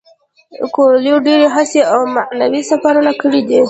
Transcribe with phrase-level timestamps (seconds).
[0.73, 3.59] کویلیو ډیرې هڅې او معنوي سفرونه کړي دي.